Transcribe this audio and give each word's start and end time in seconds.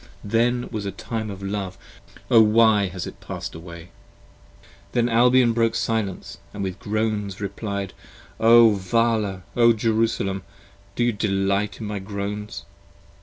Then 0.23 0.67
was 0.71 0.87
a 0.87 0.91
time 0.91 1.29
of 1.29 1.43
love: 1.43 1.77
O 2.31 2.41
why 2.41 2.85
is 2.91 3.05
it 3.05 3.21
passed 3.21 3.53
away! 3.53 3.89
42 4.63 4.67
Then 4.93 5.09
Albion 5.09 5.53
broke 5.53 5.75
silence 5.75 6.39
and 6.55 6.63
with 6.63 6.79
groans 6.79 7.39
reply'd. 7.39 7.89
p. 7.89 7.95
21 8.43 8.51
O 8.57 8.69
Vala! 8.71 9.43
O 9.55 9.73
Jerusalem! 9.73 10.41
do 10.95 11.03
you 11.03 11.13
delight 11.13 11.79
in 11.79 11.85
my 11.85 11.99
groans! 11.99 12.65